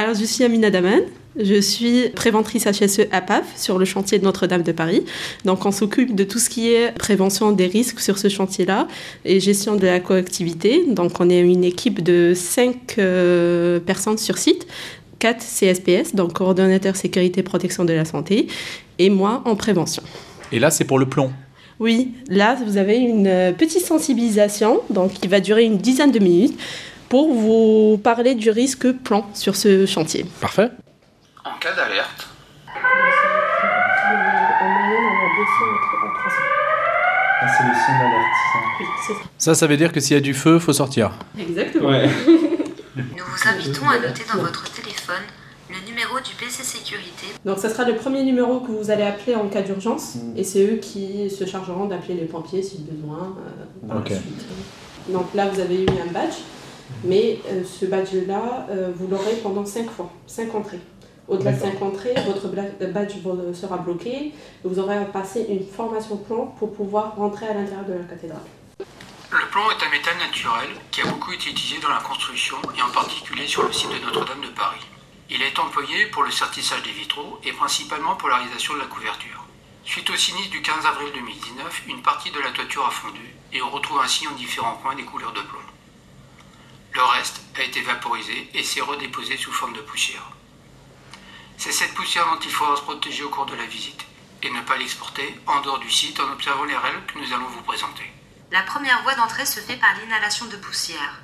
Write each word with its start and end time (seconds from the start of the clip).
Alors, 0.00 0.14
je 0.14 0.24
suis 0.24 0.44
Amina 0.44 0.70
Daman. 0.70 1.02
Je 1.38 1.60
suis 1.60 2.08
préventrice 2.08 2.64
HSE 2.64 3.08
à 3.12 3.20
PAF 3.20 3.44
sur 3.58 3.76
le 3.76 3.84
chantier 3.84 4.18
de 4.18 4.24
Notre-Dame 4.24 4.62
de 4.62 4.72
Paris. 4.72 5.04
Donc, 5.44 5.66
on 5.66 5.72
s'occupe 5.72 6.14
de 6.14 6.24
tout 6.24 6.38
ce 6.38 6.48
qui 6.48 6.72
est 6.72 6.96
prévention 6.96 7.52
des 7.52 7.66
risques 7.66 8.00
sur 8.00 8.16
ce 8.16 8.28
chantier-là 8.28 8.88
et 9.26 9.40
gestion 9.40 9.76
de 9.76 9.84
la 9.84 10.00
coactivité. 10.00 10.86
Donc, 10.88 11.20
on 11.20 11.28
est 11.28 11.40
une 11.40 11.64
équipe 11.64 12.02
de 12.02 12.32
5 12.34 12.94
euh, 12.96 13.78
personnes 13.78 14.16
sur 14.16 14.38
site. 14.38 14.66
4 15.18 15.44
CSPS, 15.44 16.14
donc 16.14 16.32
coordonnateur 16.32 16.96
sécurité 16.96 17.42
protection 17.42 17.84
de 17.84 17.92
la 17.92 18.06
santé, 18.06 18.46
et 18.98 19.10
moi 19.10 19.42
en 19.44 19.54
prévention. 19.54 20.02
Et 20.50 20.58
là, 20.58 20.70
c'est 20.70 20.84
pour 20.84 20.98
le 20.98 21.04
plomb 21.04 21.30
Oui, 21.78 22.12
là, 22.30 22.56
vous 22.66 22.78
avez 22.78 22.96
une 22.96 23.26
euh, 23.26 23.52
petite 23.52 23.84
sensibilisation, 23.84 24.80
donc 24.88 25.12
qui 25.12 25.28
va 25.28 25.40
durer 25.40 25.64
une 25.64 25.76
dizaine 25.76 26.10
de 26.10 26.20
minutes, 26.20 26.58
pour 27.10 27.34
vous 27.34 27.98
parler 28.02 28.34
du 28.34 28.50
risque 28.50 28.90
plomb 28.92 29.24
sur 29.34 29.54
ce 29.56 29.84
chantier. 29.84 30.24
Parfait. 30.40 30.70
En 31.44 31.58
cas 31.60 31.74
d'alerte, 31.74 32.28
Ah, 37.42 37.46
c'est 37.48 37.64
le 37.64 37.74
signe 37.74 37.98
d'alerte. 37.98 39.24
Ça, 39.38 39.54
ça 39.54 39.66
veut 39.66 39.76
dire 39.76 39.92
que 39.92 40.00
s'il 40.00 40.14
y 40.14 40.18
a 40.18 40.20
du 40.20 40.34
feu, 40.34 40.58
faut 40.58 40.72
sortir. 40.72 41.10
Exactement. 41.38 41.88
Ouais. 41.88 42.06
Nous 42.96 43.02
vous 43.04 43.48
invitons 43.48 43.88
à 43.88 43.98
noter 43.98 44.22
dans 44.32 44.40
votre 44.40 44.70
téléphone 44.72 45.22
le 45.70 45.86
numéro 45.88 46.18
du 46.18 46.34
PC 46.38 46.62
Sécurité. 46.64 47.26
Donc, 47.44 47.58
ce 47.58 47.68
sera 47.68 47.84
le 47.84 47.94
premier 47.96 48.22
numéro 48.24 48.60
que 48.60 48.70
vous 48.72 48.90
allez 48.90 49.04
appeler 49.04 49.36
en 49.36 49.48
cas 49.48 49.62
d'urgence, 49.62 50.16
Mm. 50.16 50.36
et 50.36 50.44
c'est 50.44 50.64
eux 50.66 50.76
qui 50.76 51.30
se 51.30 51.46
chargeront 51.46 51.86
d'appeler 51.86 52.14
les 52.14 52.26
pompiers 52.26 52.62
si 52.62 52.78
besoin 52.90 53.36
euh, 53.38 53.88
par 53.88 53.98
la 54.00 54.04
suite. 54.06 54.44
Donc 55.08 55.26
là, 55.34 55.48
vous 55.48 55.60
avez 55.60 55.82
eu 55.84 55.86
un 55.88 56.12
badge, 56.12 56.34
mais 57.04 57.38
euh, 57.48 57.62
ce 57.64 57.86
badge-là, 57.86 58.66
euh, 58.70 58.90
vous 58.94 59.06
l'aurez 59.08 59.36
pendant 59.42 59.64
5 59.64 59.90
fois, 59.90 60.10
5 60.26 60.54
entrées. 60.54 60.80
Au-delà 61.28 61.52
de 61.52 61.60
D'accord. 61.60 61.72
5 61.80 61.82
entrées, 61.86 62.14
votre 62.26 62.48
badge 62.92 63.16
vo- 63.22 63.54
sera 63.54 63.76
bloqué, 63.78 64.10
et 64.26 64.32
vous 64.64 64.78
aurez 64.80 64.96
à 64.96 65.04
passer 65.04 65.46
une 65.48 65.64
formation 65.66 66.16
plomb 66.16 66.46
pour 66.58 66.72
pouvoir 66.74 67.14
rentrer 67.16 67.46
à 67.46 67.54
l'intérieur 67.54 67.84
de 67.86 67.92
la 67.94 68.04
cathédrale. 68.04 68.40
le 69.30 69.46
plomb 69.52 69.70
est 69.70 69.86
un 69.86 69.90
métal 69.90 70.16
naturel 70.18 70.68
qui 70.90 71.02
a 71.02 71.06
beaucoup 71.06 71.32
été 71.32 71.50
utilisé 71.50 71.78
dans 71.80 71.88
la 71.90 72.00
construction 72.00 72.56
et 72.76 72.82
en 72.82 72.90
particulier 72.90 73.46
sur 73.46 73.62
le 73.62 73.72
site 73.72 73.90
de 73.90 74.04
Notre-Dame 74.04 74.40
de 74.42 74.48
Paris. 74.56 74.80
Il 75.30 75.40
est 75.42 75.56
employé 75.60 76.06
pour 76.06 76.24
le 76.24 76.32
sertissage 76.32 76.82
des 76.82 76.90
vitraux 76.90 77.38
et 77.44 77.52
principalement 77.52 78.16
pour 78.16 78.28
la 78.28 78.38
réalisation 78.38 78.74
de 78.74 78.80
la 78.80 78.86
couverture. 78.86 79.44
Suite 79.84 80.10
au 80.10 80.16
sinistre 80.16 80.50
du 80.50 80.60
15 80.62 80.84
avril 80.84 81.08
2019, 81.14 81.82
une 81.88 82.02
partie 82.02 82.32
de 82.32 82.40
la 82.40 82.50
toiture 82.50 82.84
a 82.84 82.90
fondu 82.90 83.22
et 83.52 83.62
on 83.62 83.70
retrouve 83.70 84.00
ainsi 84.02 84.26
en 84.26 84.32
différents 84.32 84.74
coins 84.82 84.96
des 84.96 85.04
couleurs 85.04 85.32
de 85.32 85.40
plomb. 85.40 85.62
A 87.60 87.62
été 87.62 87.82
vaporisé 87.82 88.48
et 88.54 88.64
s'est 88.64 88.80
redéposé 88.80 89.36
sous 89.36 89.52
forme 89.52 89.74
de 89.74 89.82
poussière. 89.82 90.26
C'est 91.58 91.72
cette 91.72 91.92
poussière 91.92 92.24
dont 92.24 92.40
il 92.42 92.50
faudra 92.50 92.74
se 92.74 92.80
protéger 92.80 93.22
au 93.22 93.28
cours 93.28 93.44
de 93.44 93.54
la 93.54 93.66
visite 93.66 94.06
et 94.42 94.48
ne 94.48 94.62
pas 94.62 94.78
l'exporter 94.78 95.38
en 95.46 95.60
dehors 95.60 95.78
du 95.78 95.90
site 95.90 96.18
en 96.20 96.32
observant 96.32 96.64
les 96.64 96.76
règles 96.78 97.04
que 97.04 97.18
nous 97.18 97.34
allons 97.34 97.48
vous 97.48 97.60
présenter. 97.60 98.10
La 98.50 98.62
première 98.62 99.02
voie 99.02 99.14
d'entrée 99.14 99.44
se 99.44 99.60
fait 99.60 99.76
par 99.76 99.94
l'inhalation 99.98 100.46
de 100.46 100.56
poussière. 100.56 101.20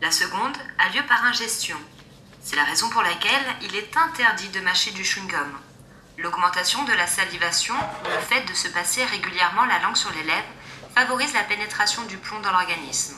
La 0.00 0.12
seconde 0.12 0.56
a 0.78 0.88
lieu 0.90 1.02
par 1.08 1.24
ingestion. 1.24 1.78
C'est 2.40 2.54
la 2.54 2.64
raison 2.64 2.88
pour 2.90 3.02
laquelle 3.02 3.56
il 3.62 3.74
est 3.74 3.96
interdit 3.96 4.50
de 4.50 4.60
mâcher 4.60 4.92
du 4.92 5.02
chewing-gum. 5.02 5.52
L'augmentation 6.16 6.84
de 6.84 6.92
la 6.92 7.08
salivation, 7.08 7.74
le 8.04 8.20
fait 8.20 8.42
de 8.42 8.54
se 8.54 8.68
passer 8.68 9.04
régulièrement 9.04 9.64
la 9.64 9.80
langue 9.80 9.96
sur 9.96 10.12
les 10.12 10.22
lèvres, 10.22 10.54
favorise 10.94 11.34
la 11.34 11.42
pénétration 11.42 12.04
du 12.04 12.18
plomb 12.18 12.38
dans 12.38 12.52
l'organisme. 12.52 13.16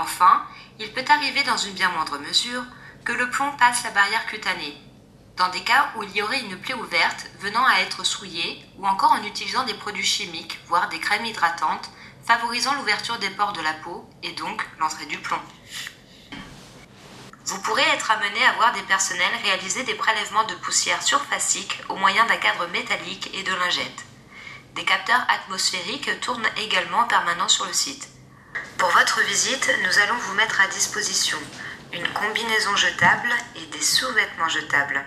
Enfin, 0.00 0.44
il 0.78 0.92
peut 0.92 1.04
arriver 1.08 1.42
dans 1.42 1.56
une 1.56 1.72
bien 1.72 1.90
moindre 1.90 2.18
mesure 2.18 2.62
que 3.04 3.12
le 3.12 3.28
plomb 3.30 3.50
passe 3.58 3.82
la 3.82 3.90
barrière 3.90 4.26
cutanée, 4.26 4.76
dans 5.36 5.48
des 5.48 5.62
cas 5.62 5.90
où 5.96 6.04
il 6.04 6.14
y 6.14 6.22
aurait 6.22 6.40
une 6.40 6.58
plaie 6.58 6.74
ouverte 6.74 7.26
venant 7.40 7.64
à 7.64 7.80
être 7.80 8.04
souillée 8.04 8.64
ou 8.76 8.86
encore 8.86 9.12
en 9.12 9.24
utilisant 9.24 9.64
des 9.64 9.74
produits 9.74 10.04
chimiques, 10.04 10.60
voire 10.66 10.88
des 10.88 11.00
crèmes 11.00 11.24
hydratantes, 11.24 11.90
favorisant 12.24 12.74
l'ouverture 12.74 13.18
des 13.18 13.30
pores 13.30 13.54
de 13.54 13.60
la 13.60 13.72
peau 13.72 14.08
et 14.22 14.32
donc 14.32 14.64
l'entrée 14.78 15.06
du 15.06 15.18
plomb. 15.18 15.40
Vous 17.46 17.60
pourrez 17.62 17.88
être 17.94 18.10
amené 18.10 18.44
à 18.44 18.52
voir 18.52 18.72
des 18.74 18.82
personnels 18.82 19.24
réaliser 19.42 19.82
des 19.82 19.94
prélèvements 19.94 20.44
de 20.44 20.54
poussière 20.54 21.02
surfacique 21.02 21.80
au 21.88 21.96
moyen 21.96 22.24
d'un 22.26 22.36
cadre 22.36 22.68
métallique 22.68 23.30
et 23.34 23.42
de 23.42 23.54
lingettes. 23.54 24.04
Des 24.74 24.84
capteurs 24.84 25.26
atmosphériques 25.28 26.20
tournent 26.20 26.48
également 26.58 26.98
en 26.98 27.08
permanence 27.08 27.54
sur 27.54 27.64
le 27.64 27.72
site. 27.72 28.08
Pour 28.76 28.90
votre 28.90 29.20
visite, 29.22 29.70
nous 29.82 29.98
allons 29.98 30.18
vous 30.18 30.34
mettre 30.34 30.60
à 30.60 30.68
disposition 30.68 31.38
une 31.92 32.08
combinaison 32.12 32.76
jetable 32.76 33.30
et 33.56 33.66
des 33.66 33.82
sous-vêtements 33.82 34.48
jetables. 34.48 35.04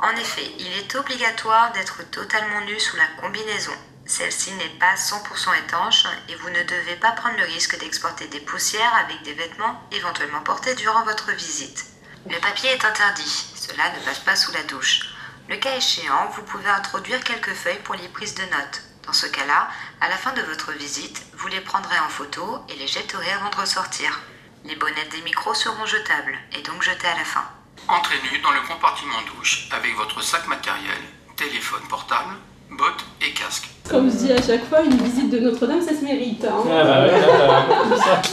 En 0.00 0.10
effet, 0.10 0.50
il 0.58 0.72
est 0.78 0.94
obligatoire 0.94 1.72
d'être 1.72 2.08
totalement 2.10 2.60
nu 2.62 2.78
sous 2.78 2.96
la 2.96 3.06
combinaison. 3.20 3.72
Celle-ci 4.06 4.52
n'est 4.52 4.78
pas 4.78 4.94
100% 4.94 5.58
étanche 5.66 6.04
et 6.28 6.34
vous 6.36 6.48
ne 6.50 6.62
devez 6.62 6.96
pas 6.96 7.12
prendre 7.12 7.36
le 7.36 7.44
risque 7.44 7.78
d'exporter 7.78 8.26
des 8.28 8.40
poussières 8.40 8.94
avec 8.94 9.22
des 9.22 9.34
vêtements 9.34 9.82
éventuellement 9.92 10.40
portés 10.40 10.74
durant 10.76 11.04
votre 11.04 11.30
visite. 11.32 11.84
Le 12.30 12.38
papier 12.40 12.70
est 12.70 12.84
interdit, 12.84 13.46
cela 13.54 13.90
ne 13.90 14.04
passe 14.04 14.20
pas 14.20 14.36
sous 14.36 14.52
la 14.52 14.62
douche. 14.62 15.14
Le 15.48 15.56
cas 15.56 15.76
échéant, 15.76 16.30
vous 16.34 16.42
pouvez 16.42 16.68
introduire 16.68 17.22
quelques 17.22 17.54
feuilles 17.54 17.82
pour 17.84 17.96
les 17.96 18.08
prises 18.08 18.34
de 18.34 18.42
notes. 18.42 18.82
Dans 19.08 19.14
ce 19.14 19.24
cas-là, 19.26 19.68
à 20.02 20.08
la 20.10 20.16
fin 20.16 20.32
de 20.34 20.42
votre 20.42 20.70
visite, 20.72 21.24
vous 21.38 21.48
les 21.48 21.60
prendrez 21.62 21.98
en 21.98 22.10
photo 22.10 22.58
et 22.68 22.74
les 22.78 22.86
jetterez 22.86 23.32
avant 23.40 23.48
de 23.48 23.56
ressortir. 23.56 24.20
Les 24.66 24.76
bonnettes 24.76 25.08
des 25.16 25.22
micros 25.22 25.54
seront 25.54 25.86
jetables 25.86 26.36
et 26.52 26.60
donc 26.62 26.82
jetées 26.82 27.06
à 27.06 27.16
la 27.16 27.24
fin. 27.24 27.40
Entrez 27.88 28.16
nu 28.30 28.38
dans 28.40 28.50
le 28.50 28.60
compartiment 28.68 29.16
douche 29.34 29.66
avec 29.72 29.96
votre 29.96 30.22
sac 30.22 30.46
matériel, 30.46 30.98
téléphone 31.36 31.80
portable, 31.88 32.34
bottes 32.70 33.02
et 33.22 33.32
casque. 33.32 33.68
Comme 33.88 34.10
je 34.10 34.16
dis 34.16 34.32
à 34.34 34.42
chaque 34.42 34.68
fois, 34.68 34.82
une 34.82 35.02
visite 35.02 35.30
de 35.30 35.38
Notre-Dame, 35.38 35.80
ça 35.80 35.98
se 35.98 36.04
mérite. 36.04 36.44
hein. 36.44 36.62
Ah 36.66 36.84
bah 36.84 37.06
ouais, 37.06 37.18
là, 37.18 37.66
compris 37.66 38.00
ça. 38.00 38.20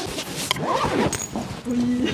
Oui. 1.67 2.13